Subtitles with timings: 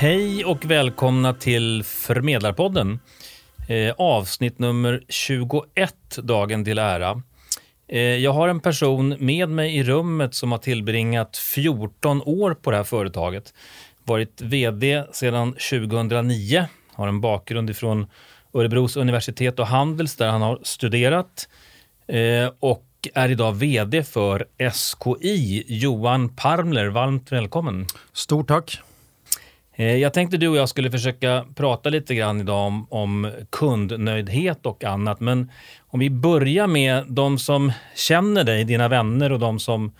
[0.00, 3.00] Hej och välkomna till Förmedlarpodden.
[3.68, 7.22] Eh, avsnitt nummer 21, dagen till ära.
[7.88, 12.70] Eh, jag har en person med mig i rummet som har tillbringat 14 år på
[12.70, 13.54] det här företaget.
[14.04, 18.06] Varit VD sedan 2009, har en bakgrund ifrån
[18.54, 21.48] Örebros universitet och Handels där han har studerat
[22.06, 25.64] eh, och är idag VD för SKI.
[25.68, 27.86] Johan Parmler, varmt välkommen.
[28.12, 28.80] Stort tack.
[29.78, 34.66] Eh, jag tänkte du och jag skulle försöka prata lite grann idag om, om kundnöjdhet
[34.66, 35.20] och annat.
[35.20, 35.50] Men
[35.88, 39.92] om vi börjar med de som känner dig, dina vänner och de som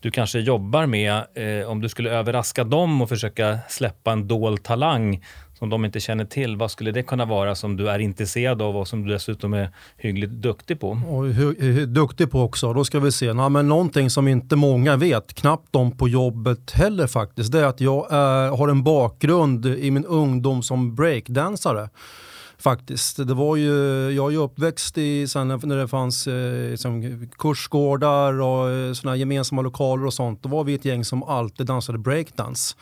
[0.00, 1.14] du kanske jobbar med.
[1.14, 5.24] Eh, om du skulle överraska dem och försöka släppa en dold talang
[5.58, 6.56] som de inte känner till.
[6.56, 9.70] Vad skulle det kunna vara som du är intresserad av och som du dessutom är
[9.96, 10.88] hyggligt duktig på?
[10.88, 12.72] Och hur, hur duktig på också.
[12.72, 13.32] Då ska vi se.
[13.32, 17.64] Nej, men någonting som inte många vet, knappt de på jobbet heller faktiskt, det är
[17.64, 21.88] att jag är, har en bakgrund i min ungdom som breakdansare
[22.58, 23.16] faktiskt.
[23.16, 23.72] Det var ju,
[24.10, 29.16] jag är ju uppväxt i, sen när det fanns eh, liksom, kursgårdar och eh, såna
[29.16, 30.42] gemensamma lokaler och sånt.
[30.42, 32.76] Då var vi ett gäng som alltid dansade breakdance.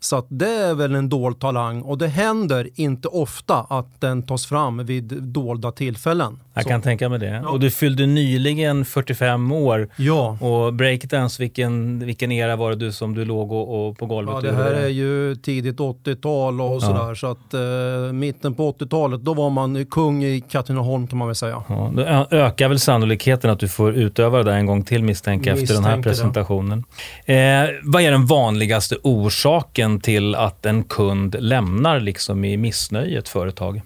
[0.00, 4.46] Så det är väl en dold talang och det händer inte ofta att den tas
[4.46, 6.38] fram vid dolda tillfällen.
[6.54, 6.68] Jag Så.
[6.68, 7.26] kan tänka mig det.
[7.26, 7.48] Ja.
[7.48, 9.88] Och du fyllde nyligen 45 år.
[9.96, 10.38] Ja.
[10.40, 14.34] Och breakdance, vilken, vilken era var det du som du låg och, och på golvet?
[14.34, 17.14] Ja, det här är ju tidigt 80-tal och sådär.
[17.14, 21.34] Så att eh, mitten på 80-talet, då var man kung i Katrineholm kan man väl
[21.34, 21.62] säga.
[21.68, 22.02] Ja, då
[22.36, 25.84] ökar väl sannolikheten att du får utöva det där en gång till misstänker efter den
[25.84, 26.84] här presentationen.
[27.24, 27.36] Eh,
[27.82, 33.82] vad är den vanligaste orsaken till att en kund lämnar liksom i missnöje ett företag?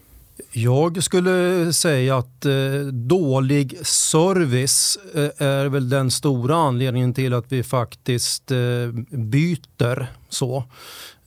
[0.53, 2.53] Jag skulle säga att eh,
[2.92, 10.56] dålig service eh, är väl den stora anledningen till att vi faktiskt eh, byter så.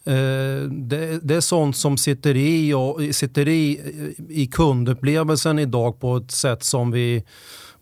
[0.03, 3.79] Eh, det, det, är sånt som sitter i, och, sitter i,
[4.29, 7.23] i kundupplevelsen idag på ett sätt som vi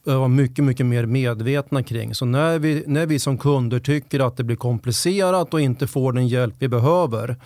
[0.08, 2.16] Eh, vara mycket, mycket mer medvetna kring.
[2.16, 6.14] Så när vi, när vi som kunder tycker att det blir komplicerat och inte får
[6.14, 7.38] den hjälp vi behöver,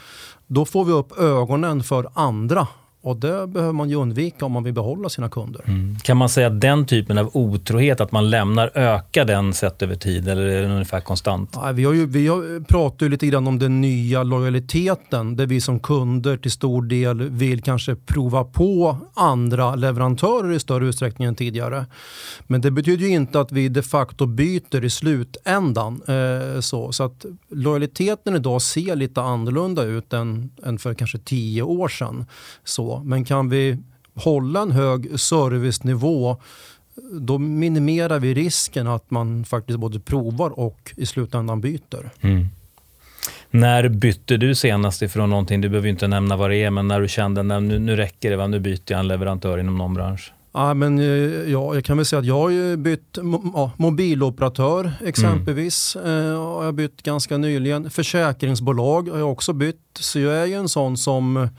[0.47, 2.67] då får vi upp ögonen för andra
[3.01, 5.61] och det behöver man ju undvika om man vill behålla sina kunder.
[5.67, 5.95] Mm.
[5.99, 9.95] Kan man säga att den typen av otrohet, att man lämnar, ökar den sett över
[9.95, 11.57] tid eller är den ungefär konstant?
[11.63, 15.45] Nej, vi, har ju, vi har pratat ju lite grann om den nya lojaliteten där
[15.45, 21.27] vi som kunder till stor del vill kanske prova på andra leverantörer i större utsträckning
[21.27, 21.85] än tidigare.
[22.47, 26.01] Men det betyder ju inte att vi de facto byter i slutändan.
[26.07, 31.61] Eh, så, så att lojaliteten idag ser lite annorlunda ut än, än för kanske tio
[31.61, 32.25] år sedan.
[32.63, 33.77] Så, men kan vi
[34.13, 36.37] hålla en hög servicenivå
[37.11, 42.11] då minimerar vi risken att man faktiskt både provar och i slutändan byter.
[42.21, 42.47] Mm.
[43.51, 47.01] När bytte du senast ifrån någonting, du behöver inte nämna vad det är, men när
[47.01, 48.47] du kände att nu, nu räcker det, va?
[48.47, 50.33] nu byter jag en leverantör inom någon bransch?
[50.51, 51.05] Ja, men, eh,
[51.51, 53.17] ja, jag kan väl säga att jag har bytt
[53.53, 55.95] ja, mobiloperatör exempelvis.
[55.95, 56.31] Mm.
[56.31, 57.89] Eh, har jag bytt ganska nyligen.
[57.89, 59.77] Försäkringsbolag har jag också bytt.
[59.99, 61.49] Så jag är ju en sån som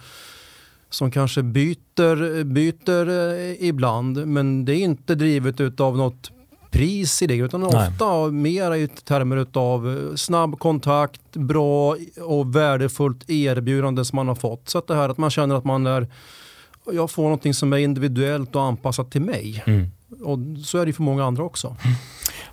[0.91, 6.31] som kanske byter, byter eh, ibland men det är inte drivet av något
[6.71, 7.69] pris i det utan Nej.
[7.69, 14.34] ofta mer i termer av eh, snabb kontakt, bra och värdefullt erbjudande som man har
[14.34, 14.69] fått.
[14.69, 16.06] Så att det här att man känner att man är
[16.93, 19.62] jag får någonting som är individuellt och anpassat till mig.
[19.66, 19.87] Mm.
[20.22, 21.76] Och så är det för många andra också.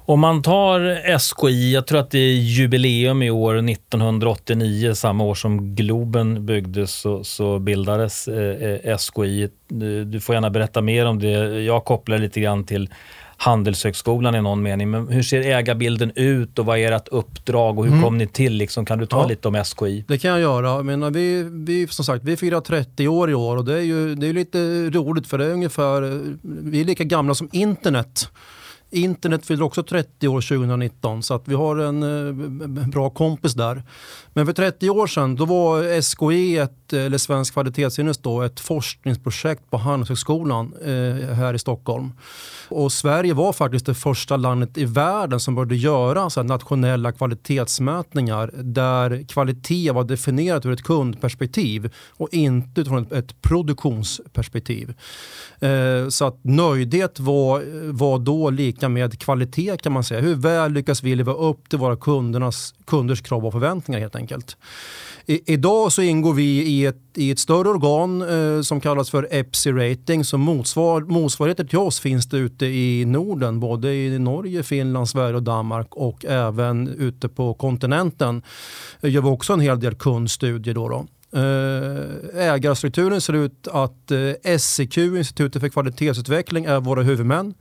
[0.08, 0.80] Om man tar
[1.20, 6.92] SKI, jag tror att det är jubileum i år, 1989, samma år som Globen byggdes,
[6.92, 9.50] så, så bildades eh, eh SKI.
[10.06, 11.30] Du får gärna berätta mer om det.
[11.62, 12.90] Jag kopplar lite grann till
[13.38, 14.90] Handelshögskolan i någon mening.
[14.90, 18.04] Men hur ser ägarbilden ut och vad är ert uppdrag och hur mm.
[18.04, 18.54] kom ni till?
[18.54, 20.06] Liksom, kan du ta ja, lite om SKI?
[20.08, 20.68] Det kan jag göra.
[20.68, 23.82] Jag menar, vi, vi, som sagt, vi firar 30 år i år och det är
[23.82, 24.60] ju det är lite
[24.90, 28.30] roligt för det är ungefär, vi är lika gamla som internet.
[28.96, 33.84] Internet fyller också 30 år 2019 så att vi har en eh, bra kompis där.
[34.34, 39.70] Men för 30 år sedan då var SKI, ett, eller Svensk kvalitetsenhet, då, ett forskningsprojekt
[39.70, 42.12] på Handelshögskolan eh, här i Stockholm.
[42.70, 48.52] Och Sverige var faktiskt det första landet i världen som började göra så nationella kvalitetsmätningar
[48.54, 54.94] där kvalitet var definierat ur ett kundperspektiv och inte utifrån ett, ett produktionsperspektiv.
[55.60, 60.22] Eh, så att nöjdhet var, var då lika med kvalitet kan man säga.
[60.22, 64.58] Hur väl lyckas vi leva upp till våra kundernas, kunders krav och förväntningar helt enkelt.
[65.26, 69.28] I, idag så ingår vi i ett, i ett större organ eh, som kallas för
[69.32, 70.26] EPSI Rating.
[70.26, 75.36] Så motsvar, motsvarigheter till oss finns det ute i Norden, både i Norge, Finland, Sverige
[75.36, 78.42] och Danmark och även ute på kontinenten.
[79.02, 80.74] Eh, gör vi också en hel del kundstudier.
[80.74, 81.06] Då, då.
[81.36, 87.54] Eh, ägarstrukturen ser ut att eh, SEQ, Institutet för kvalitetsutveckling, är våra huvudmän.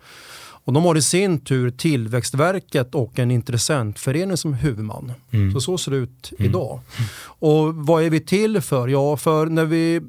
[0.65, 5.13] Och de har i sin tur Tillväxtverket och en intressentförening som huvudman.
[5.31, 5.53] Mm.
[5.53, 6.51] Så så ser det ut mm.
[6.51, 6.81] idag.
[7.25, 8.89] Och vad är vi till för?
[8.89, 10.01] Ja, för när vi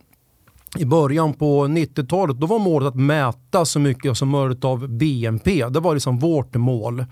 [0.78, 5.70] i början på 90-talet då var målet att mäta så mycket som möjligt av BNP.
[5.70, 7.06] Det var liksom vårt mål.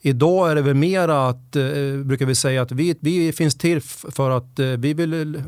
[0.00, 3.80] Idag är det väl mer att, eh, brukar vi säga, att vi, vi finns till
[3.80, 5.40] för att eh, vi vill eh,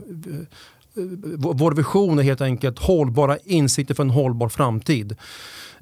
[1.36, 5.16] vår vision är helt enkelt hållbara insikter för en hållbar framtid.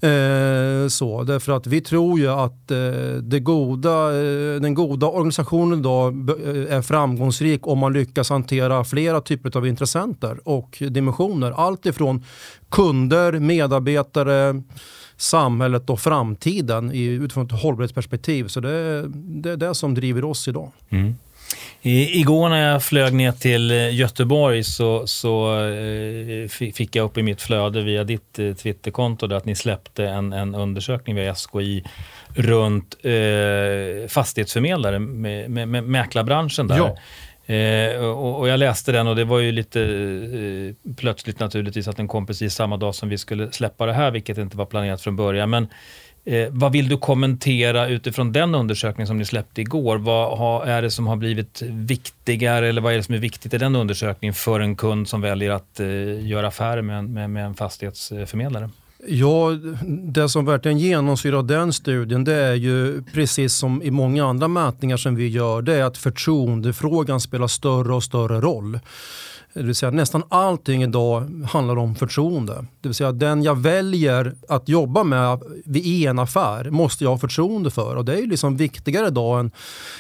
[0.02, 2.78] Eh, så, därför att vi tror ju att eh,
[3.22, 9.20] det goda, eh, den goda organisationen idag eh, är framgångsrik om man lyckas hantera flera
[9.20, 11.50] typer av intressenter och dimensioner.
[11.50, 12.24] Allt ifrån
[12.68, 14.62] kunder, medarbetare,
[15.16, 18.48] samhället och framtiden utifrån ett hållbarhetsperspektiv.
[18.48, 20.72] Så det, det är det som driver oss idag.
[20.88, 21.14] Mm.
[21.82, 27.18] I, igår när jag flög ner till eh, Göteborg så, så eh, fick jag upp
[27.18, 31.84] i mitt flöde via ditt eh, Twitterkonto att ni släppte en, en undersökning via SKI
[32.34, 36.76] runt eh, fastighetsförmedlare med, med, med mäklarbranschen där.
[36.76, 36.96] Ja.
[37.54, 41.96] Eh, och, och, jag läste den och det var ju lite eh, plötsligt naturligtvis att
[41.96, 45.00] den kom precis samma dag som vi skulle släppa det här, vilket inte var planerat
[45.00, 45.50] från början.
[45.50, 45.68] Men
[46.24, 49.98] Eh, vad vill du kommentera utifrån den undersökning som ni släppte igår?
[49.98, 53.54] Vad ha, är det som har blivit viktigare eller vad är det som är viktigt
[53.54, 57.46] i den undersökningen för en kund som väljer att eh, göra affärer med, med, med
[57.46, 58.70] en fastighetsförmedlare?
[59.06, 59.50] Ja,
[59.88, 64.96] det som verkligen genomsyrar den studien det är ju precis som i många andra mätningar
[64.96, 68.78] som vi gör, det är att förtroendefrågan spelar större och större roll.
[69.54, 72.64] Det vill säga nästan allting idag handlar om förtroende.
[72.80, 75.40] Det vill säga den jag väljer att jobba med
[75.74, 77.96] i en affär måste jag ha förtroende för.
[77.96, 79.50] Och det är liksom viktigare idag än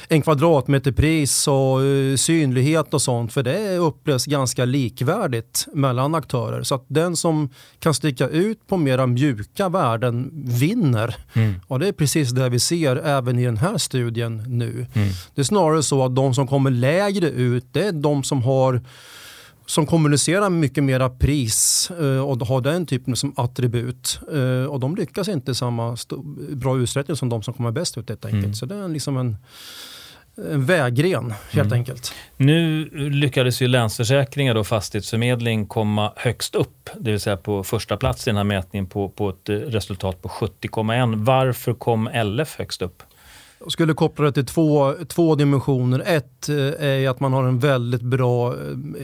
[0.08, 3.32] en kvadratmeterpris och uh, synlighet och sånt.
[3.32, 6.62] För det upplevs ganska likvärdigt mellan aktörer.
[6.62, 7.48] Så att den som
[7.78, 11.16] kan sticka ut på mera mjuka värden vinner.
[11.32, 11.54] Mm.
[11.66, 14.86] Och det är precis det vi ser även i den här studien nu.
[14.94, 15.08] Mm.
[15.34, 18.80] Det är snarare så att de som kommer lägre ut det är de som har
[19.70, 24.20] som kommunicerar mycket mera pris eh, och har den typen som attribut.
[24.32, 25.96] Eh, och de lyckas inte i samma
[26.52, 28.44] bra utsträckning som de som kommer bäst ut helt enkelt.
[28.44, 28.54] Mm.
[28.54, 29.36] Så det är liksom en,
[30.52, 31.78] en vägren helt mm.
[31.78, 32.12] enkelt.
[32.36, 38.26] Nu lyckades ju Länsförsäkringar och Fastighetsförmedling komma högst upp, det vill säga på första plats
[38.26, 41.24] i den här mätningen på, på ett resultat på 70,1.
[41.24, 43.02] Varför kom LF högst upp?
[43.62, 46.02] Jag skulle koppla det till två, två dimensioner.
[46.06, 48.54] Ett eh, är att man har en väldigt bra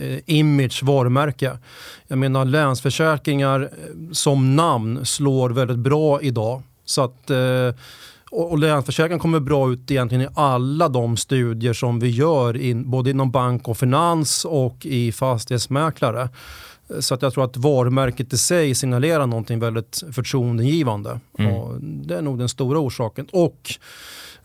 [0.01, 1.59] eh, image, varumärke.
[2.07, 6.63] Jag menar Länsförsäkringar eh, som namn slår väldigt bra idag.
[6.85, 7.31] Så att,
[8.31, 13.11] och Länsförsäkringar kommer bra ut egentligen i alla de studier som vi gör, in, både
[13.11, 16.29] inom bank och finans och i fastighetsmäklare.
[17.01, 21.21] Så att jag tror att varumärket i sig signalerar någonting väldigt förtroendegivande.
[21.39, 21.53] Mm.
[21.55, 23.27] Och det är nog den stora orsaken.
[23.33, 23.79] Och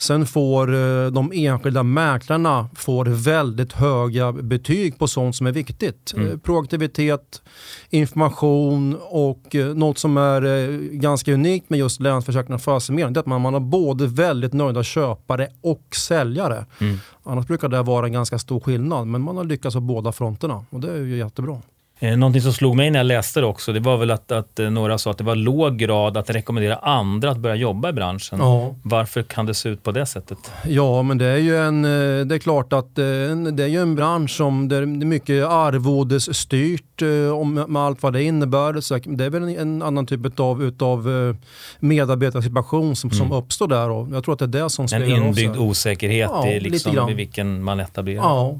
[0.01, 6.13] Sen får eh, de enskilda mäklarna får väldigt höga betyg på sånt som är viktigt.
[6.13, 6.31] Mm.
[6.31, 7.41] Eh, proaktivitet,
[7.89, 10.41] information och eh, något som är
[10.93, 14.83] ganska unikt med just Länsförsäkringar och Fastighetsförmedling är att man, man har både väldigt nöjda
[14.83, 16.65] köpare och säljare.
[16.79, 16.97] Mm.
[17.23, 20.65] Annars brukar det vara en ganska stor skillnad men man har lyckats på båda fronterna
[20.69, 21.61] och det är ju jättebra.
[22.03, 24.59] Eh, någonting som slog mig när jag läste det också, det var väl att, att
[24.59, 27.93] eh, några sa att det var låg grad att rekommendera andra att börja jobba i
[27.93, 28.39] branschen.
[28.39, 28.75] Ja.
[28.83, 30.37] Varför kan det se ut på det sättet?
[30.65, 33.95] Ja, men det är ju en, eh, det är klart att det är ju en
[33.95, 37.01] bransch som det är mycket arvodesstyrt
[37.67, 38.81] med allt vad det innebär.
[38.81, 41.07] Så det är väl en annan typ av utav
[41.79, 43.17] medarbetarsituation som, mm.
[43.17, 46.47] som uppstår där och jag tror att det är det som En inbyggd osäkerhet ja,
[46.47, 48.23] i liksom, vilken man etablerar.
[48.23, 48.59] Ja.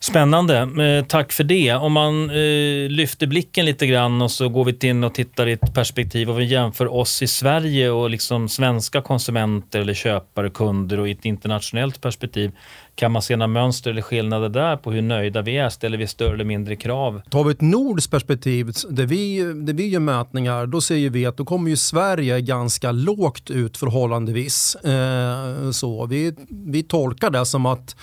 [0.00, 0.58] Spännande.
[0.58, 1.74] Eh, tack för det.
[1.74, 5.52] Om man eh, lyfter blicken lite grann och så går vi in och tittar i
[5.52, 11.00] ett perspektiv och vi jämför oss i Sverige och liksom svenska konsumenter eller köpare, kunder
[11.00, 12.52] och i ett internationellt perspektiv.
[12.94, 15.68] Kan man se några mönster eller skillnader där på hur nöjda vi är?
[15.68, 17.22] Ställer vi större eller mindre krav?
[17.30, 21.36] Tar vi ett nordiskt perspektiv, där vi, där vi gör mätningar, då ser vi att
[21.36, 24.74] då kommer ju Sverige ganska lågt ut förhållandevis.
[24.74, 27.96] Eh, så vi, vi tolkar det som att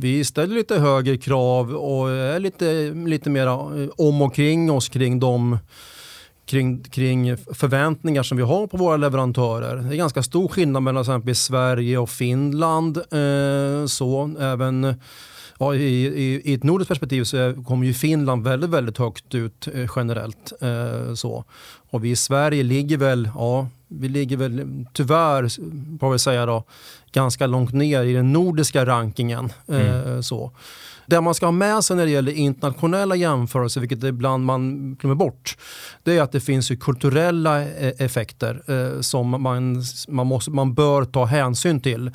[0.00, 4.88] vi ställer lite högre krav och är lite, lite mer eh, om och kring oss
[4.88, 5.58] kring de
[6.46, 9.76] kring, kring förväntningar som vi har på våra leverantörer.
[9.76, 12.96] Det är ganska stor skillnad mellan exempelvis Sverige och Finland.
[12.96, 14.94] Eh, så även
[15.58, 19.68] ja, i, i, i, ett nordiskt perspektiv så kommer ju Finland väldigt, väldigt högt ut
[19.74, 20.52] eh, generellt.
[20.60, 21.44] Eh, så.
[21.90, 25.48] Och vi i Sverige ligger väl, ja, vi ligger väl tyvärr,
[25.98, 26.64] får vi säga då,
[27.12, 29.52] ganska långt ner i den nordiska rankingen.
[29.68, 29.86] Mm.
[29.86, 30.52] Eh, så.
[31.10, 35.14] Det man ska ha med sig när det gäller internationella jämförelser, vilket ibland man glömmer
[35.14, 35.56] bort,
[36.02, 40.74] det är att det finns ju kulturella eh, effekter eh, som man, man, måste, man
[40.74, 42.10] bör ta hänsyn till.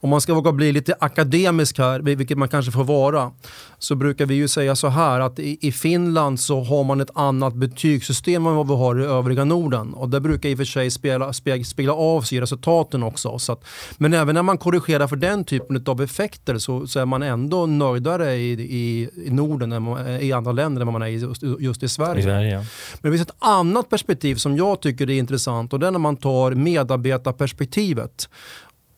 [0.00, 3.30] Om man ska våga bli lite akademisk här, vilket man kanske får vara,
[3.78, 7.10] så brukar vi ju säga så här att i, i Finland så har man ett
[7.14, 9.94] annat betygssystem än vad vi har i övriga Norden.
[9.94, 13.38] Och det brukar i och för sig spela, spegla, spegla av sig i resultaten också.
[13.38, 13.64] Så att,
[13.98, 17.66] men även när man korrigerar för den typen av effekter så, så är man ändå
[17.66, 21.82] nöjdare i, i, i Norden än i andra länder än vad man är just, just
[21.82, 22.20] i Sverige.
[22.20, 22.64] I Sverige ja.
[23.00, 25.98] Men det finns ett annat perspektiv som jag tycker är intressant och det är när
[25.98, 28.28] man tar medarbetarperspektivet.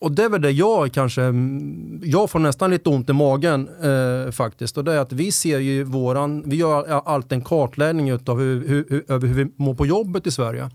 [0.03, 1.23] Och det är väl det jag kanske,
[2.03, 4.79] jag får nästan lite ont i magen eh, faktiskt.
[4.79, 8.69] Och det är att vi ser ju våran, vi gör alltid en kartläggning av hur,
[8.69, 10.71] hur, över hur vi mår på jobbet i Sverige.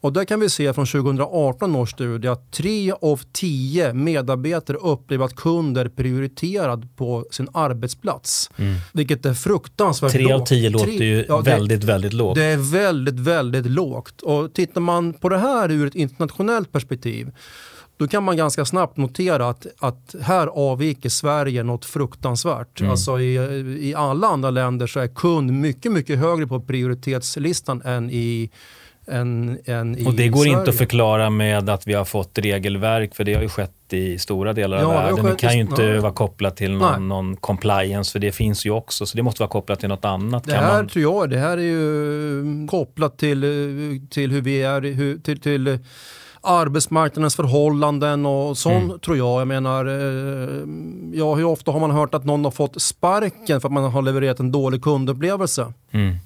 [0.00, 5.24] Och där kan vi se från 2018 års studie att tre av tio medarbetare upplever
[5.24, 8.50] att kunder prioriterad på sin arbetsplats.
[8.56, 8.74] Mm.
[8.92, 10.26] Vilket är fruktansvärt lågt.
[10.26, 12.34] Tre av tio låter ju ja, väldigt, det, väldigt lågt.
[12.34, 14.22] Det är väldigt, väldigt lågt.
[14.22, 17.30] Och tittar man på det här ur ett internationellt perspektiv
[17.98, 22.80] då kan man ganska snabbt notera att, att här avviker Sverige något fruktansvärt.
[22.80, 22.90] Mm.
[22.90, 23.34] Alltså i,
[23.80, 28.50] I alla andra länder så är kund mycket, mycket högre på prioritetslistan än i
[29.06, 30.58] än, än och det går Sverige.
[30.58, 34.18] inte att förklara med att vi har fått regelverk, för det har ju skett i
[34.18, 35.24] stora delar av världen.
[35.24, 35.98] Det kan ju inte nej.
[35.98, 39.06] vara kopplat till någon, någon, compliance, för det finns ju också.
[39.06, 40.44] Så det måste vara kopplat till något annat.
[40.44, 40.88] Det här man...
[40.88, 43.40] tror jag, det här är ju kopplat till,
[44.10, 45.78] till hur vi är, hur, till, till
[46.40, 48.98] arbetsmarknadens förhållanden och sånt mm.
[48.98, 49.40] tror jag.
[49.40, 50.64] Jag menar, eh,
[51.12, 54.02] ja, hur ofta har man hört att någon har fått sparken för att man har
[54.02, 55.72] levererat en dålig kundupplevelse?
[55.90, 56.16] Mm.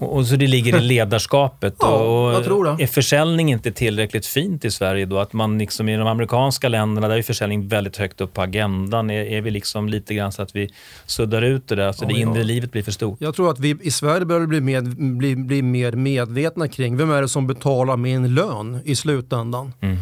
[0.00, 1.74] Och, så det ligger i ledarskapet.
[1.80, 2.82] ja, och, jag tror det.
[2.82, 5.18] Är försäljning inte tillräckligt fint i Sverige då?
[5.18, 9.10] Att man liksom i de amerikanska länderna, där är försäljning väldigt högt upp på agendan.
[9.10, 10.70] Är, är vi liksom lite grann så att vi
[11.06, 12.44] suddar ut det där, så ja, det inre ja.
[12.44, 13.20] livet blir för stort?
[13.20, 17.10] Jag tror att vi i Sverige börjar bli, med, bli, bli mer medvetna kring vem
[17.10, 19.72] är det som betalar min lön i slutändan.
[19.80, 19.96] Mm.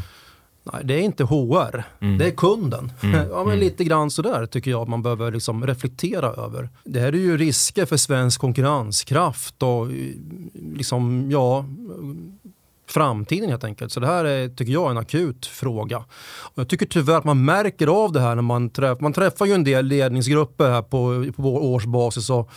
[0.72, 2.18] Nej, det är inte HR, mm.
[2.18, 2.92] det är kunden.
[3.02, 3.28] Mm.
[3.30, 3.58] Ja, men mm.
[3.58, 6.68] lite grann sådär tycker jag att man behöver liksom reflektera över.
[6.84, 9.88] Det här är ju risker för svensk konkurrenskraft och
[10.54, 11.64] liksom, ja,
[12.88, 13.92] framtiden helt enkelt.
[13.92, 15.98] Så det här är, tycker jag, en akut fråga.
[16.38, 19.46] Och jag tycker tyvärr att man märker av det här när man träffar, man träffar
[19.46, 22.50] ju en del ledningsgrupper här på, på årsbasis och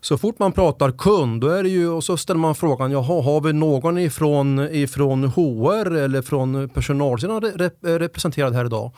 [0.00, 3.22] så fort man pratar kund, då är det ju, och så ställer man frågan, jaha,
[3.22, 8.92] har vi någon ifrån, ifrån HR eller från personalsidan rep representerad här idag?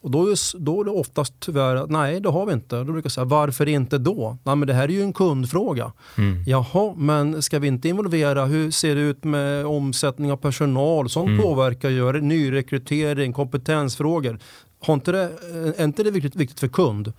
[0.00, 2.76] Och då är, då är det oftast tyvärr, nej det har vi inte.
[2.76, 4.38] Då brukar jag säga, varför inte då?
[4.44, 5.92] Nej men det här är ju en kundfråga.
[6.18, 6.44] Mm.
[6.46, 11.10] Jaha, men ska vi inte involvera, hur ser det ut med omsättning av personal?
[11.10, 11.42] Sånt mm.
[11.42, 14.38] påverkar ju nyrekrytering, kompetensfrågor.
[14.80, 15.30] Har inte det,
[15.76, 17.12] är inte det viktigt, viktigt för kund?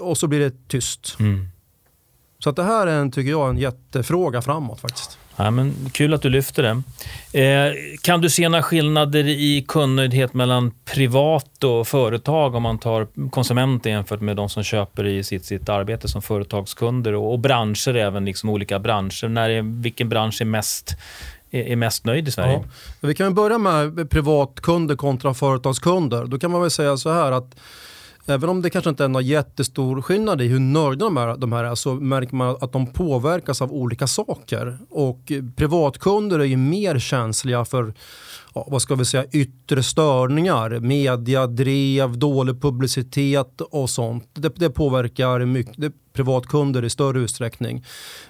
[0.00, 1.16] Och så blir det tyst.
[1.20, 1.48] Mm.
[2.38, 5.18] Så att det här är en, tycker jag, en jättefråga framåt faktiskt.
[5.36, 6.82] Ja, men kul att du lyfter det.
[7.40, 13.30] Eh, kan du se några skillnader i kundnöjdhet mellan privat och företag om man tar
[13.30, 17.96] konsumenter jämfört med de som köper i sitt, sitt arbete som företagskunder och, och branscher
[17.96, 19.28] även, liksom olika branscher.
[19.28, 20.96] När är, vilken bransch är mest
[21.50, 22.60] är mest nöjd i Sverige?
[23.00, 23.08] Ja.
[23.08, 26.24] Vi kan börja med privatkunder kontra företagskunder.
[26.24, 27.56] Då kan man väl säga så här att
[28.28, 31.64] Även om det kanske inte är någon jättestor skillnad i hur nöjda de de här
[31.64, 34.78] är så märker man att de påverkas av olika saker.
[34.90, 37.94] Och privatkunder är ju mer känsliga för
[38.54, 44.28] ja, vad ska vi säga, yttre störningar, media, drev, dålig publicitet och sånt.
[44.34, 47.84] Det, det påverkar mycket, det privatkunder i större utsträckning.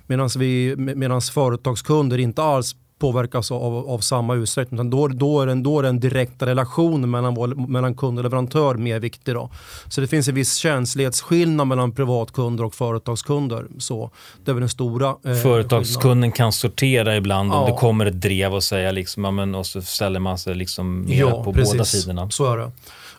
[0.06, 4.80] Medan företagskunder inte alls påverkas av, av samma utsträckning.
[4.80, 8.74] Utan då, då, är den, då är den direkta relationen mellan, mellan kund och leverantör
[8.74, 9.34] mer viktig.
[9.34, 9.50] Då.
[9.88, 13.66] Så det finns en viss känslighetsskillnad mellan privatkunder och företagskunder.
[13.78, 14.10] Så
[14.44, 17.60] det är väl den stora eh, Företagskunden kan sortera ibland ja.
[17.60, 20.54] om det kommer ett drev och säga liksom, ja, men, och så ställer man sig
[20.54, 21.72] liksom mer ja, på precis.
[21.72, 22.30] båda sidorna.
[22.30, 22.70] Så är det.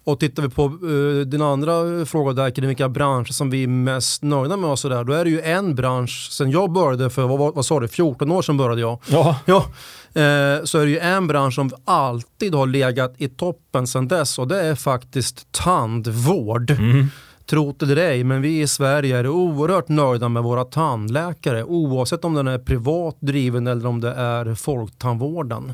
[0.08, 3.68] Och tittar vi på uh, din andra fråga där kring vilka branscher som vi är
[3.68, 7.10] mest nöjda med och så där, då är det ju en bransch, sen jag började
[7.10, 9.00] för, vad, vad sa du, 14 år sedan började jag.
[9.08, 9.40] Ja.
[9.46, 14.08] ja uh, så är det ju en bransch som alltid har legat i toppen sedan
[14.08, 16.72] dess och det är faktiskt tandvård.
[16.72, 17.08] Mm.
[17.46, 22.26] Tro det eller ej, men vi i Sverige är oerhört nöjda med våra tandläkare oavsett
[22.26, 25.74] om den är privat driven eller om det är folktandvården.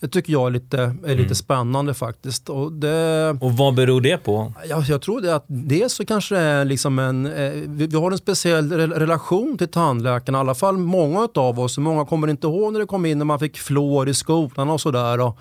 [0.00, 1.34] Det tycker jag är lite, är lite mm.
[1.34, 2.48] spännande faktiskt.
[2.48, 4.52] Och, det, och vad beror det på?
[4.68, 7.96] Jag, jag tror det att dels så kanske det är liksom en, eh, vi, vi,
[7.96, 11.78] har en speciell re relation till tandläkarna, i alla fall många av oss.
[11.78, 14.80] Många kommer inte ihåg när det kom in när man fick flår i skolan och
[14.80, 15.32] sådär.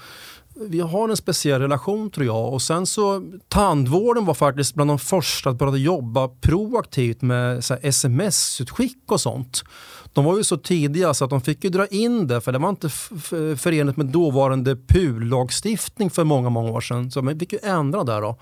[0.56, 2.54] Vi har en speciell relation tror jag.
[2.54, 9.12] Och sen så, tandvården var faktiskt bland de första att börja jobba proaktivt med sms-utskick
[9.12, 9.64] och sånt.
[10.14, 12.60] De var ju så tidiga så att de fick ju dra in det för det
[12.60, 12.90] var inte
[13.58, 17.12] förenligt med dåvarande PUL-lagstiftning för många, många år sedan.
[17.12, 18.38] Så man fick ju ändra där då.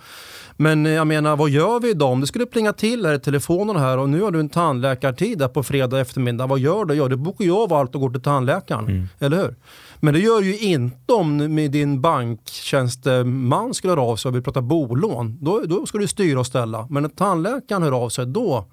[0.58, 2.12] Men jag menar, vad gör vi idag?
[2.12, 5.38] Om det skulle plinga till här i telefonen här och nu har du en tandläkartid
[5.38, 6.48] där på fredag eftermiddag.
[6.48, 6.94] Vad gör du?
[6.94, 8.88] Ja, du bokar ju av allt och går till tandläkaren.
[8.88, 9.10] Mm.
[9.20, 9.56] Eller hur?
[10.04, 14.44] Men det gör ju inte om med din banktjänsteman skulle höra av sig och vill
[14.44, 15.38] prata bolån.
[15.42, 16.88] Då, då ska du styra och ställa.
[16.90, 18.66] Men när tandläkaren hör av sig, då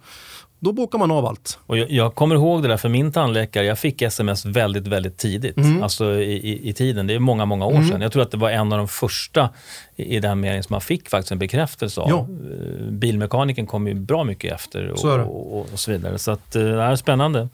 [0.61, 1.59] då bokar man av allt.
[1.67, 5.19] Och jag, jag, kommer ihåg det där för min tandläkare, jag fick sms väldigt, väldigt
[5.19, 5.57] tidigt.
[5.57, 5.83] Mm.
[5.83, 7.89] Alltså i, i, i, tiden, det är många, många år mm.
[7.89, 8.01] sedan.
[8.01, 9.51] Jag tror att det var en av de första
[9.97, 12.09] i, i den meningen som man fick faktiskt en bekräftelse av.
[12.09, 12.19] Ja.
[12.19, 16.19] Eh, bilmekaniken kom ju bra mycket efter och så, och, och, och så vidare.
[16.19, 17.49] Så att, eh, det är spännande.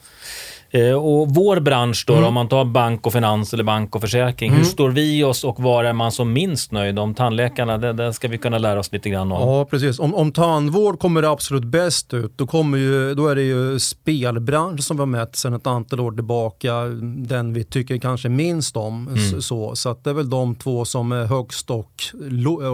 [0.76, 2.24] Eh, och vår bransch då, mm.
[2.24, 4.48] om man tar bank och finans eller bank och försäkring.
[4.48, 4.58] Mm.
[4.58, 6.98] Hur står vi oss och var är man som minst nöjd?
[6.98, 9.48] Om tandläkarna, det, det ska vi kunna lära oss lite grann om.
[9.48, 9.98] Ja, precis.
[9.98, 13.78] Om, om tandvård kommer det absolut bäst ut, då, kommer ju, då är det ju
[13.78, 16.84] spelbranschen som vi har mätt sedan ett antal år tillbaka.
[17.16, 19.08] Den vi tycker kanske minst om.
[19.08, 19.42] Mm.
[19.42, 22.02] Så, så att det är väl de två som är högst och,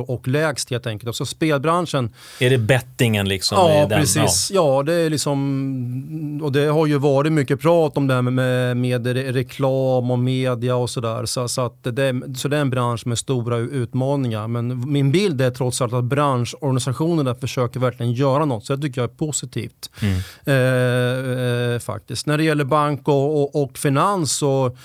[0.07, 1.09] och lägst helt enkelt.
[1.09, 2.11] Alltså spelbranschen.
[2.41, 3.59] Är det bettingen liksom?
[3.59, 4.51] Ja, precis.
[4.55, 4.77] Ja.
[4.77, 8.23] ja, det är liksom, och det har ju varit mycket prat prat om det här
[8.23, 11.27] med, med reklam och media och sådär.
[11.27, 14.49] Så, så, att det, så det är en bransch med stora utmaningar.
[14.49, 18.67] Men min bild är trots allt att branschorganisationerna försöker verkligen göra något.
[18.67, 19.91] Så det tycker jag är positivt.
[20.03, 20.19] Mm.
[20.45, 22.27] Eh, eh, faktiskt.
[22.27, 24.77] När det gäller bank och, och, och finans så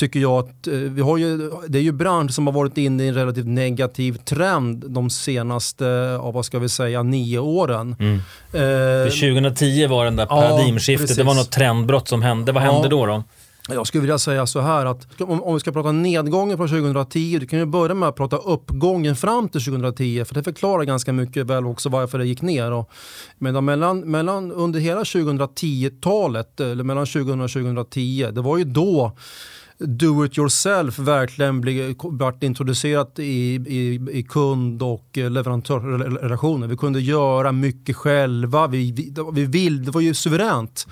[0.00, 3.04] tycker jag att eh, vi har ju, det är ju bransch som har varit inne
[3.04, 7.96] i en relativt negativ trend de senaste, ja, vad ska vi säga, nio åren.
[7.98, 8.14] Mm.
[8.52, 12.52] Eh, 2010 var den där paradigmskiftet, ja, det var något trendbrott som hände.
[12.52, 12.88] Vad hände ja.
[12.88, 13.06] då?
[13.06, 13.24] då?
[13.68, 17.38] Jag skulle vilja säga så här att om, om vi ska prata nedgången från 2010,
[17.40, 21.12] du kan ju börja med att prata uppgången fram till 2010 för det förklarar ganska
[21.12, 22.72] mycket väl också varför det gick ner.
[22.72, 22.90] Och,
[23.38, 29.12] medan mellan, mellan, under hela 2010-talet, eller mellan 2000 och 2010, det var ju då
[29.80, 31.96] do it yourself verkligen blivit
[32.40, 36.66] introducerat i, i, i kund och leverantörrelationer.
[36.66, 38.66] Vi kunde göra mycket själva.
[38.66, 40.86] Vi, vi, vi vill, det var ju suveränt.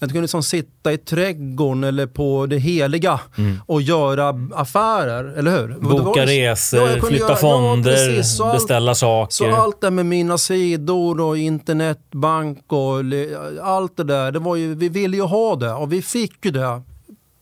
[0.00, 3.60] Jag kunde liksom sitta i trädgården eller på det heliga mm.
[3.66, 5.78] och göra affärer, eller hur?
[5.80, 9.32] Boka resor, ja, flytta göra, fonder, ja, så beställa allt, saker.
[9.32, 12.94] Så allt det med mina sidor och internetbank och
[13.62, 14.32] allt det där.
[14.32, 16.82] Det var ju, vi ville ju ha det och vi fick ju det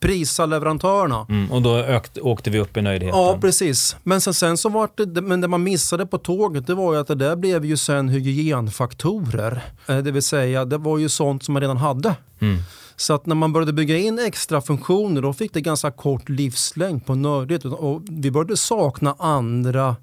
[0.01, 1.27] prisa leverantörerna.
[1.29, 3.21] Mm, och då ökt, åkte vi upp i nöjdheten.
[3.21, 3.97] Ja, precis.
[4.03, 7.01] Men sen, sen så var det, men det man missade på tåget det var ju
[7.01, 9.63] att det där blev ju sen hygienfaktorer.
[9.87, 12.15] Eh, det vill säga, det var ju sånt som man redan hade.
[12.41, 12.59] Mm.
[12.97, 17.07] Så att när man började bygga in extra funktioner då fick det ganska kort livslängd
[17.07, 17.65] på nördigt.
[17.65, 19.97] Och vi började sakna andra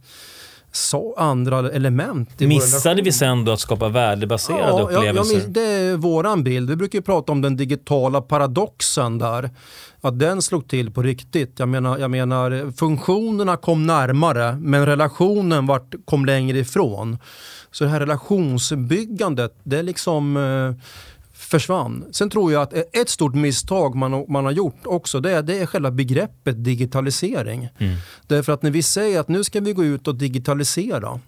[0.77, 2.39] så andra element.
[2.39, 5.37] Missade vi sen då att skapa värdebaserade ja, upplevelser?
[5.39, 6.69] Ja, det är våran bild.
[6.69, 9.49] Vi brukar ju prata om den digitala paradoxen där.
[10.01, 11.59] Att den slog till på riktigt.
[11.59, 17.17] Jag menar, jag menar funktionerna kom närmare men relationen vart, kom längre ifrån.
[17.71, 20.83] Så det här relationsbyggandet, det är liksom eh,
[21.47, 22.05] försvann.
[22.11, 25.59] Sen tror jag att ett stort misstag man, man har gjort också det är, det
[25.59, 27.69] är själva begreppet digitalisering.
[27.77, 27.95] Mm.
[28.27, 31.19] Därför att när vi säger att nu ska vi gå ut och digitalisera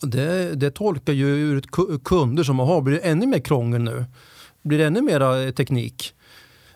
[0.00, 1.60] det, det tolkar ju ur
[2.04, 4.04] kunder som har blir det ännu mer krångel nu?
[4.62, 6.12] Blir det ännu mer teknik?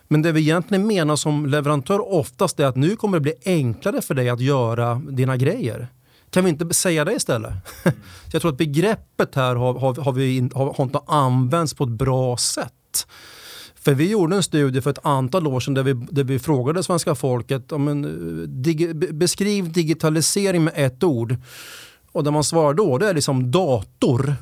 [0.07, 4.01] Men det vi egentligen menar som leverantör oftast är att nu kommer det bli enklare
[4.01, 5.87] för dig att göra dina grejer.
[6.31, 7.53] Kan vi inte säga det istället?
[7.85, 7.99] Mm.
[8.31, 11.89] jag tror att begreppet här har, har, har, vi, har, har inte använts på ett
[11.89, 13.07] bra sätt.
[13.75, 16.83] För vi gjorde en studie för ett antal år sedan där vi, där vi frågade
[16.83, 21.35] svenska folket om en, eh, dig, beskriv digitalisering med ett ord.
[22.11, 24.35] Och det man svarar då det är liksom dator.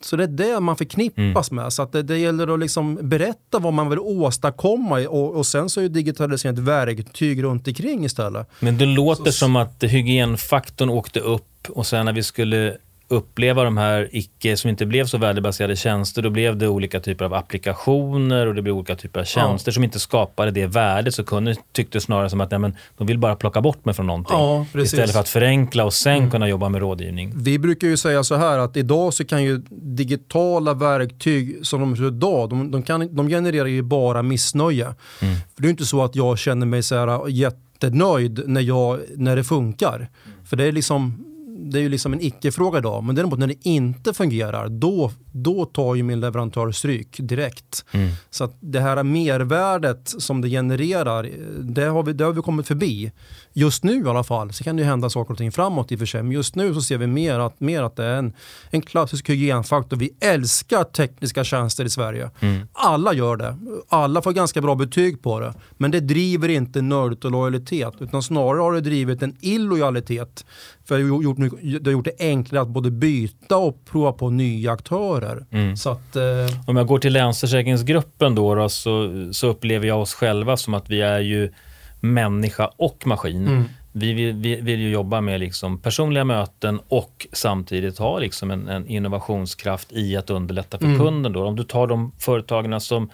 [0.00, 1.62] Så det är det man förknippas mm.
[1.62, 1.72] med.
[1.72, 5.70] Så att det, det gäller att liksom berätta vad man vill åstadkomma och, och sen
[5.70, 8.48] så är digitalisering ett verktyg runt omkring istället.
[8.60, 12.76] Men det låter så, som att hygienfaktorn åkte upp och sen när vi skulle
[13.08, 17.24] uppleva de här icke, som inte blev så värdebaserade tjänster, då blev det olika typer
[17.24, 19.74] av applikationer och det blev olika typer av tjänster ja.
[19.74, 21.14] som inte skapade det värdet.
[21.14, 24.06] Så kunden tyckte snarare som att nej, men, de vill bara plocka bort mig från
[24.06, 24.36] någonting.
[24.36, 26.30] Ja, istället för att förenkla och sen mm.
[26.30, 27.32] kunna jobba med rådgivning.
[27.36, 31.96] Vi brukar ju säga så här att idag så kan ju digitala verktyg som de
[31.96, 34.84] ser idag, de, de, kan, de genererar ju bara missnöje.
[34.84, 35.34] Mm.
[35.54, 39.36] För det är inte så att jag känner mig så här jättenöjd när, jag, när
[39.36, 39.96] det funkar.
[39.96, 40.08] Mm.
[40.44, 41.24] För det är liksom
[41.56, 43.04] det är ju liksom en icke-fråga idag.
[43.04, 47.84] Men däremot när det inte fungerar, då, då tar ju min leverantör stryk direkt.
[47.92, 48.10] Mm.
[48.30, 52.66] Så att det här mervärdet som det genererar, det har, vi, det har vi kommit
[52.66, 53.12] förbi.
[53.52, 55.98] Just nu i alla fall, så kan det hända saker och ting framåt i och
[55.98, 56.22] för sig.
[56.22, 58.32] Men just nu så ser vi mer att, mer att det är en,
[58.70, 59.96] en klassisk hygienfaktor.
[59.96, 62.30] Vi älskar tekniska tjänster i Sverige.
[62.40, 62.68] Mm.
[62.72, 63.56] Alla gör det.
[63.88, 65.54] Alla får ganska bra betyg på det.
[65.76, 67.94] Men det driver inte nörd och lojalitet.
[68.00, 70.44] Utan snarare har det drivit en illojalitet.
[70.84, 75.23] För det har gjort det enklare att både byta och prova på nya aktörer.
[75.50, 75.76] Mm.
[75.76, 76.22] Så att, eh...
[76.66, 80.90] Om jag går till Länsförsäkringsgruppen då, då så, så upplever jag oss själva som att
[80.90, 81.52] vi är ju
[82.00, 83.46] människa och maskin.
[83.46, 83.64] Mm.
[83.92, 88.68] Vi vill, vi vill ju jobba med liksom personliga möten och samtidigt ha liksom en,
[88.68, 90.98] en innovationskraft i att underlätta för mm.
[90.98, 91.32] kunden.
[91.32, 91.46] Då.
[91.46, 93.10] Om du tar de företagen som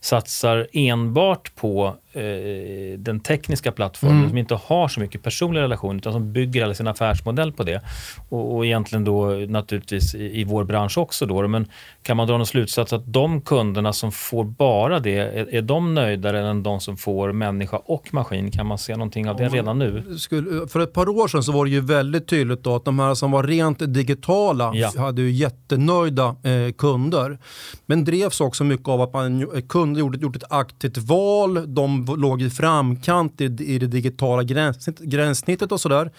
[0.00, 4.28] satsar enbart på eh, den tekniska plattformen, mm.
[4.28, 7.80] som inte har så mycket personlig relation, utan som bygger hela sin affärsmodell på det.
[8.28, 11.26] Och, och egentligen då naturligtvis i, i vår bransch också.
[11.26, 11.66] Då, men
[12.02, 15.94] kan man dra någon slutsats att de kunderna som får bara det, är, är de
[15.94, 18.50] nöjdare än de som får människa och maskin?
[18.50, 20.18] Kan man se någonting av det redan nu?
[20.18, 22.98] Skulle, för ett par år sedan så var det ju väldigt tydligt då att de
[22.98, 24.92] här som var rent digitala ja.
[24.96, 27.38] hade ju jättenöjda eh, kunder.
[27.86, 32.42] Men drevs också mycket av att man kunde gjort, gjort ett aktivt val, de låg
[32.42, 36.10] i framkant i, i det digitala gräns, gränssnittet och sådär.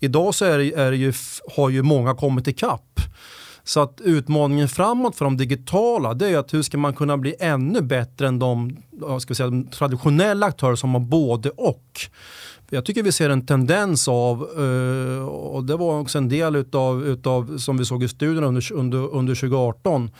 [0.00, 1.12] Idag så är, är ju,
[1.56, 3.00] har ju många kommit ikapp.
[3.64, 7.34] Så att utmaningen framåt för de digitala det är att hur ska man kunna bli
[7.40, 8.76] ännu bättre än de,
[9.20, 12.00] ska säga, de traditionella aktörer som har både och.
[12.70, 17.06] Jag tycker vi ser en tendens av, eh, och det var också en del utav,
[17.06, 20.10] utav som vi såg i studien under, under, under 2018,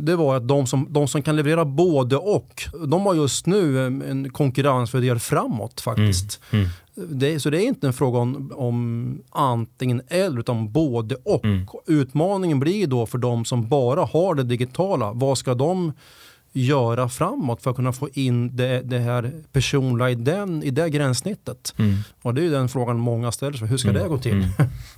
[0.00, 3.86] det var att de som, de som kan leverera både och, de har just nu
[3.86, 6.40] en konkurrensfördel framåt faktiskt.
[6.50, 6.64] Mm.
[6.96, 7.18] Mm.
[7.18, 11.44] Det, så det är inte en fråga om, om antingen eller utan både och.
[11.44, 11.66] Mm.
[11.86, 15.92] Utmaningen blir då för de som bara har det digitala, vad ska de
[16.56, 20.90] göra framåt för att kunna få in det, det här personliga i, den, i det
[20.90, 21.74] gränssnittet?
[21.78, 21.96] Mm.
[22.22, 23.68] Och det är den frågan många ställer sig.
[23.68, 24.02] Hur ska mm.
[24.02, 24.32] det gå till?
[24.32, 24.50] Mm.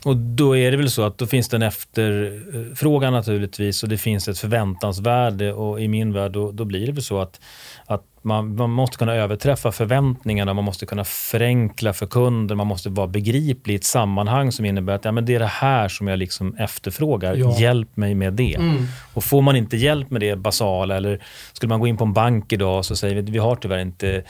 [0.05, 3.99] Och då är det väl så att då finns det en efterfrågan naturligtvis och det
[3.99, 7.41] finns ett förväntansvärde och i min värld då, då blir det väl så att,
[7.87, 12.89] att man, man, måste kunna överträffa förväntningarna, man måste kunna förenkla för kunder, man måste
[12.89, 16.09] vara begriplig i ett sammanhang som innebär att ja, men det är det här som
[16.09, 17.35] jag liksom efterfrågar.
[17.35, 17.59] Ja.
[17.59, 18.55] Hjälp mig med det.
[18.55, 18.87] Mm.
[19.15, 22.13] Och får man inte hjälp med det basala eller skulle man gå in på en
[22.13, 24.23] bank idag så säger vi vi har tyvärr inte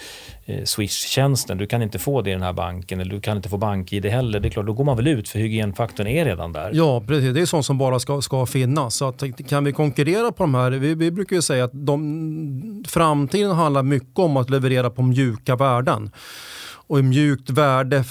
[0.44, 1.58] eh, Swish-tjänsten.
[1.58, 4.06] Du kan inte få det i den här banken eller du kan inte få bank-id
[4.06, 4.40] heller.
[4.40, 6.70] Det är klart, då går man väl ut för hygienfaktorn är redan där.
[6.74, 7.34] Ja, precis.
[7.34, 8.94] Det är sånt som bara ska, ska finnas.
[8.94, 12.84] Så att, kan vi konkurrera på de här, vi, vi brukar ju säga att de,
[12.88, 16.10] framtiden handlar mycket om att leverera på mjuka värden.
[16.88, 18.04] Och mjukt värde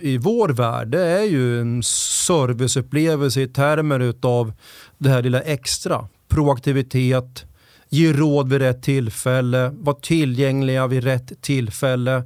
[0.00, 4.52] i vår värld det är ju en serviceupplevelse i termer utav
[4.98, 6.08] det här lilla extra.
[6.28, 7.44] Proaktivitet,
[7.88, 12.22] ge råd vid rätt tillfälle, vara tillgängliga vid rätt tillfälle.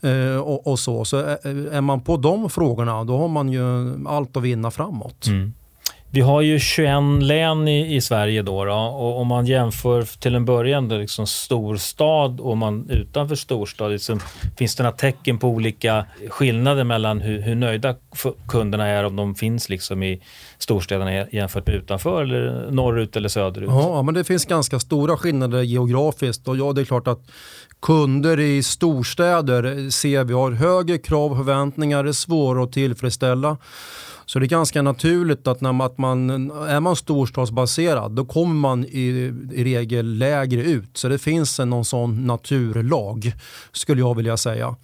[0.00, 1.04] Eh, och, och, så.
[1.04, 4.70] Så eh, eh, är man på de frågorna då har man ju allt att vinna
[4.70, 5.26] framåt.
[5.26, 5.52] Mm.
[6.10, 10.34] Vi har ju 21 län i, i Sverige då, då, och om man jämför till
[10.34, 14.20] en början då, liksom storstad och man utanför storstad, liksom,
[14.56, 17.94] finns det några tecken på olika skillnader mellan hur, hur nöjda
[18.48, 20.22] kunderna är om de finns liksom i
[20.58, 23.68] storstäderna jämfört med utanför eller norrut eller söderut?
[23.72, 27.20] Ja, men det finns ganska stora skillnader geografiskt och ja, det är klart att
[27.82, 33.56] kunder i storstäder ser vi har högre krav och förväntningar, är svåra att tillfredsställa.
[34.30, 38.54] Så det är ganska naturligt att när man, att man, är man storstadsbaserad då kommer
[38.54, 40.96] man i, i regel lägre ut.
[40.96, 43.32] Så det finns en någon sån naturlag
[43.72, 44.76] skulle jag vilja säga.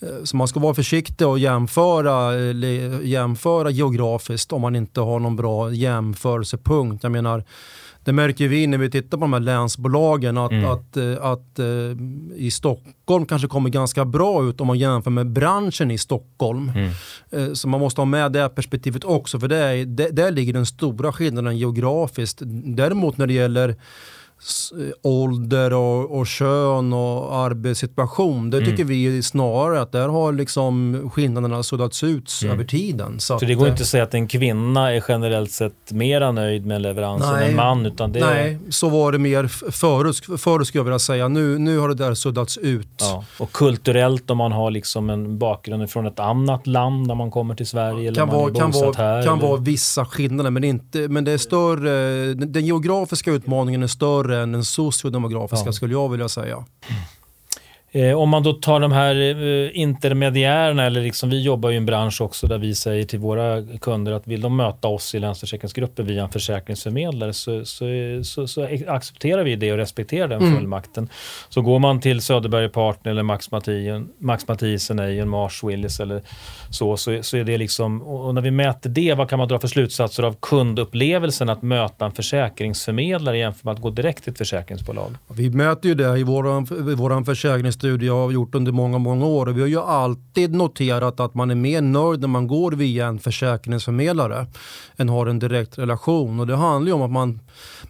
[0.00, 5.18] Eh, så man ska vara försiktig och jämföra, eh, jämföra geografiskt om man inte har
[5.18, 7.02] någon bra jämförelsepunkt.
[7.02, 7.44] Jag menar,
[8.04, 10.64] det märker vi när vi tittar på de här länsbolagen att, mm.
[10.64, 11.96] att, att, att uh,
[12.36, 16.72] i Stockholm kanske kommer ganska bra ut om man jämför med branschen i Stockholm.
[16.74, 16.90] Mm.
[17.36, 20.52] Uh, så man måste ha med det perspektivet också för det är, det, där ligger
[20.52, 22.38] den stora skillnaden geografiskt.
[22.64, 23.76] Däremot när det gäller Eh,
[25.02, 28.50] ålder och, och kön och arbetssituation.
[28.50, 28.70] Det mm.
[28.70, 32.54] tycker vi snarare att där har liksom skillnaderna suddats ut mm.
[32.54, 33.20] över tiden.
[33.20, 36.32] Så, så det går att, inte att säga att en kvinna är generellt sett mera
[36.32, 37.86] nöjd med leveransen än en man?
[37.86, 41.28] Utan det nej, så var det mer förut, förut skulle jag vilja säga.
[41.28, 42.88] Nu, nu har det där suddats ut.
[43.00, 43.24] Ja.
[43.38, 47.54] Och kulturellt om man har liksom en bakgrund från ett annat land när man kommer
[47.54, 48.14] till Sverige?
[48.14, 51.38] Kan, eller vara, kan, vara, här, kan vara vissa skillnader men, inte, men det är
[51.38, 55.72] större, den geografiska utmaningen är större större än den sociodemografiska ja.
[55.72, 56.64] skulle jag vilja säga.
[57.92, 61.78] Eh, om man då tar de här eh, intermediärerna, eller liksom, vi jobbar ju i
[61.78, 65.18] en bransch också där vi säger till våra kunder att vill de möta oss i
[65.18, 67.84] Länsförsäkringsgruppen via en försäkringsförmedlare så, så,
[68.22, 70.54] så, så accepterar vi det och respekterar den mm.
[70.54, 71.08] fullmakten.
[71.48, 76.22] Så går man till Söderberg Partner eller Max, Mathien, Max Mathisen, Ejen, Mars, Willis eller
[76.70, 79.58] så, så, så är det liksom, och när vi mäter det, vad kan man dra
[79.58, 84.38] för slutsatser av kundupplevelsen att möta en försäkringsförmedlare jämfört med att gå direkt till ett
[84.38, 85.14] försäkringsbolag?
[85.28, 87.12] Vi mäter ju det i vår
[87.78, 89.46] studie jag har gjort under många, många år.
[89.46, 93.18] Vi har ju alltid noterat att man är mer nöjd när man går via en
[93.18, 94.46] försäkringsförmedlare
[94.96, 96.40] än har en direkt relation.
[96.40, 97.40] Och det handlar ju om att man,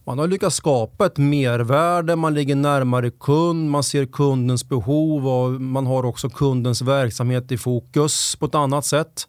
[0.08, 5.60] man har lyckats skapa ett mervärde, man ligger närmare kund, man ser kundens behov och
[5.60, 9.28] man har också kundens verksamhet i fokus på ett annat sätt.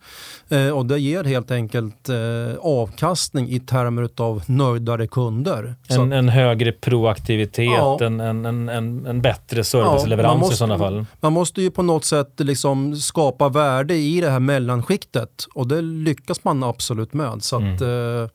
[0.50, 2.16] Eh, och det ger helt enkelt eh,
[2.62, 5.76] avkastning i termer av nöjdare kunder.
[5.90, 7.98] En, en högre proaktivitet, ja.
[8.02, 11.06] en, en, en, bättre serviceleverans ja, i sådana fall.
[11.20, 15.82] Man måste ju på något sätt liksom skapa värde i det här mellanskiktet och det
[15.82, 17.44] lyckas man absolut med.
[17.44, 18.30] Så att, mm.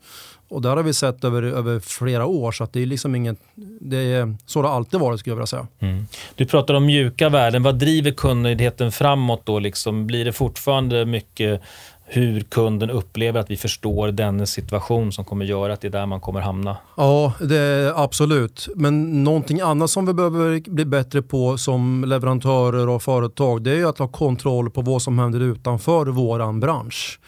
[0.55, 3.39] Och där har vi sett över, över flera år så att det är liksom inget,
[3.81, 5.67] det är, så det alltid varit skulle jag vilja säga.
[5.79, 6.07] Mm.
[6.35, 7.63] Du pratar om mjuka värden.
[7.63, 9.59] Vad driver kundnöjdheten framåt då?
[9.59, 10.07] Liksom?
[10.07, 11.63] Blir det fortfarande mycket
[12.07, 16.07] hur kunden upplever att vi förstår dennes situation som kommer göra att det är där
[16.07, 16.77] man kommer hamna?
[16.97, 18.69] Ja, det är absolut.
[18.75, 23.87] Men någonting annat som vi behöver bli bättre på som leverantörer och företag det är
[23.87, 27.19] att ha kontroll på vad som händer utanför våran bransch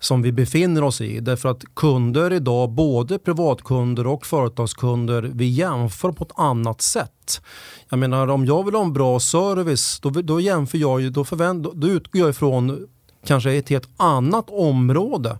[0.00, 1.20] som vi befinner oss i.
[1.20, 7.40] Därför att kunder idag, både privatkunder och företagskunder, vi jämför på ett annat sätt.
[7.88, 11.24] Jag menar om jag vill ha en bra service då, då jämför jag ju, då,
[11.24, 12.86] förvänt, då, utgår jag ifrån
[13.26, 15.38] kanske ett helt annat område.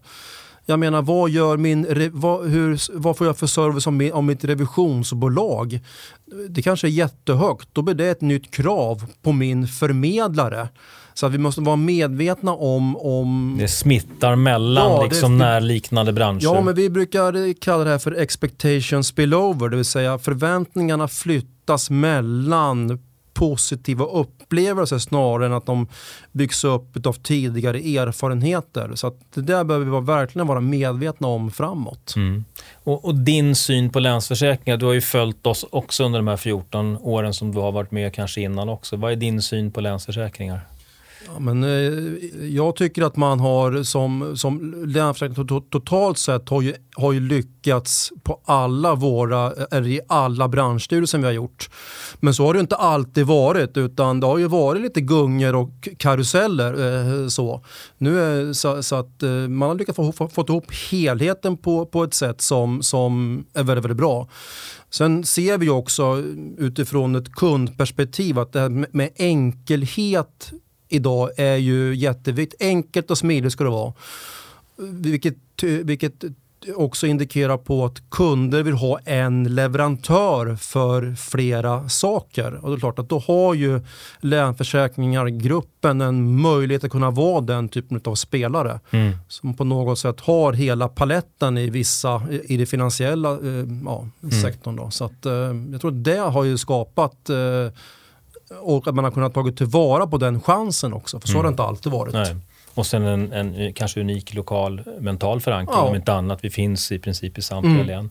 [0.67, 4.45] Jag menar, vad, gör min, vad, hur, vad får jag för service om, om mitt
[4.45, 5.81] revisionsbolag?
[6.49, 7.69] Det kanske är jättehögt.
[7.73, 10.69] Då blir det ett nytt krav på min förmedlare.
[11.19, 12.97] Så att vi måste vara medvetna om...
[12.97, 16.43] om det smittar mellan ja, liksom det, närliknande branscher.
[16.43, 21.91] Ja, men vi brukar kalla det här för expectation spillover, det vill säga förväntningarna flyttas
[21.91, 22.99] mellan
[23.33, 25.87] positiva upplevelser snarare än att de
[26.33, 28.91] byggs upp av tidigare erfarenheter.
[28.95, 32.15] Så det där behöver vi verkligen vara medvetna om framåt.
[32.17, 32.45] Mm.
[32.85, 36.37] Och, och, din syn på Länsförsäkringar, du har ju följt oss också under de här
[36.37, 38.97] 14 åren som du har varit med kanske innan också.
[38.97, 40.61] Vad är din syn på Länsförsäkringar?
[41.27, 46.75] Ja, men, eh, jag tycker att man har som, som Länsförsäkringar totalt sett har ju,
[46.97, 51.71] har ju lyckats på alla våra, eh, eller i alla branschstudier som vi har gjort.
[52.21, 55.89] Men så har det inte alltid varit utan det har ju varit lite gungor och
[55.99, 56.73] karuseller.
[57.23, 57.65] Eh, så.
[57.99, 61.87] Nu är, så, så, att eh, man har lyckats få, få, få ihop helheten på,
[61.87, 64.29] på ett sätt som, som är väldigt, väldigt bra.
[64.91, 66.23] Sen ser vi också
[66.59, 70.53] utifrån ett kundperspektiv att det här med enkelhet
[70.89, 72.63] idag är ju jätteviktigt.
[72.63, 73.93] Enkelt och smidigt ska det vara.
[74.77, 76.25] Vilket, vilket
[76.75, 82.55] också indikerar på att kunder vill ha en leverantör för flera saker.
[82.55, 83.81] Och det är klart att då har ju
[84.21, 88.81] Länsförsäkringar-gruppen en möjlighet att kunna vara den typen av spelare.
[88.91, 89.17] Mm.
[89.29, 94.43] Som på något sätt har hela paletten i vissa, i det finansiella eh, ja, mm.
[94.43, 94.77] sektorn.
[94.77, 94.91] Då.
[94.91, 95.33] Så att, eh,
[95.73, 97.37] jag tror att det har ju skapat eh,
[98.61, 101.21] och att man har kunnat tagit tillvara på den chansen också.
[101.21, 101.39] För så mm.
[101.39, 102.15] har det inte alltid varit.
[102.15, 102.37] Nej.
[102.75, 105.89] Och sen en, en, kanske unik lokal mental förankring ja.
[105.89, 106.45] om inte annat.
[106.45, 107.87] Vi finns i princip i samtliga mm.
[107.87, 108.11] län.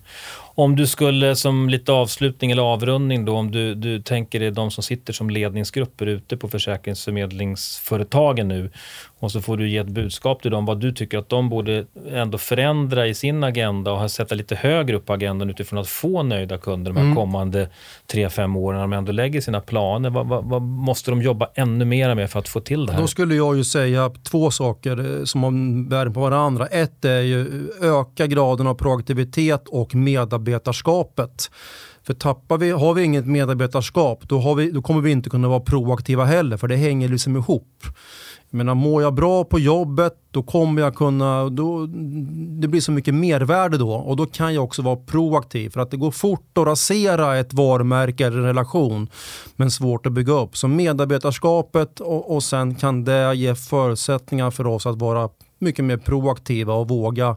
[0.60, 4.72] Om du skulle som lite avslutning eller avrundning då, om du, du tänker dig de
[4.72, 8.70] som sitter som ledningsgrupper ute på försäkringsförmedlingsföretagen nu
[9.20, 11.86] och så får du ge ett budskap till dem vad du tycker att de borde
[12.12, 16.24] ändå förändra i sin agenda och sätta lite högre upp på agendan utifrån att få
[16.24, 17.16] nöjda kunder de här mm.
[17.16, 17.70] kommande
[18.08, 20.10] tre fem åren när de ändå lägger sina planer.
[20.10, 23.02] Vad, vad, vad, måste de jobba ännu mer med för att få till det här?
[23.02, 26.68] Då skulle jag ju säga två saker eh, som värde på varandra.
[26.68, 29.96] Ett är ju öka graden av proaktivitet och
[30.48, 31.52] medarbetarskapet.
[32.04, 35.60] För tappar vi, har vi inget medarbetarskap då, vi, då kommer vi inte kunna vara
[35.60, 37.84] proaktiva heller för det hänger liksom ihop.
[38.50, 41.86] Jag menar, mår jag bra på jobbet då kommer jag kunna, då,
[42.62, 45.92] det blir så mycket mervärde då och då kan jag också vara proaktiv för att
[45.92, 49.10] det går fort att rasera ett varumärke eller en relation
[49.56, 50.58] men svårt att bygga upp.
[50.58, 55.30] Så medarbetarskapet och, och sen kan det ge förutsättningar för oss att vara
[55.60, 57.36] mycket mer proaktiva och våga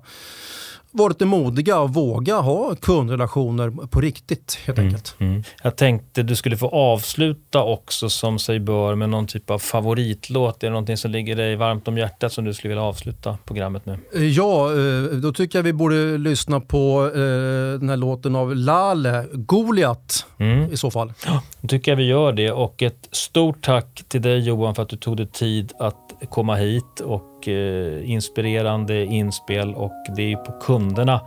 [0.93, 5.15] vara lite modiga och våga ha kundrelationer på riktigt helt enkelt.
[5.19, 5.43] Mm.
[5.63, 10.63] Jag tänkte du skulle få avsluta också som sig bör med någon typ av favoritlåt.
[10.63, 13.87] Är det någonting som ligger dig varmt om hjärtat som du skulle vilja avsluta programmet
[13.87, 13.99] med?
[14.13, 19.27] Ja, eh, då tycker jag vi borde lyssna på eh, den här låten av Lale,
[19.33, 20.73] Goliat Mm.
[20.73, 21.13] i så fall.
[21.61, 24.89] Då tycker jag vi gör det och ett stort tack till dig Johan för att
[24.89, 25.97] du tog dig tid att
[26.29, 31.21] komma hit och eh, inspirerande inspel och det är på kunderna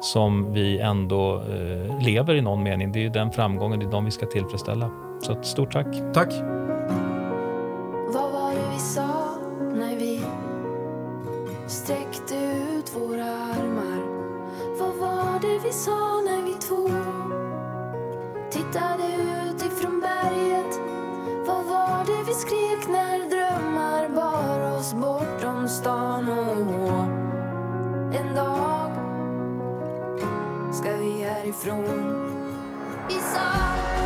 [0.00, 2.92] som vi ändå eh, lever i någon mening.
[2.92, 4.90] Det är den framgången, det är de vi ska tillfredsställa.
[5.22, 5.86] Så ett stort tack.
[6.14, 6.32] Tack!
[8.08, 9.38] Vad var det vi sa
[9.74, 10.20] när vi
[11.66, 14.02] sträckte ut våra armar?
[14.78, 16.88] Vad var det vi sa när vi två
[18.50, 19.06] tittade
[19.48, 20.80] ut ifrån berget?
[21.46, 23.13] Vad var det vi skrek när
[24.84, 26.28] oss bortom stan?
[26.28, 27.04] Och
[28.14, 28.90] en dag
[30.72, 32.30] ska vi härifrån.
[33.08, 34.03] Vi sa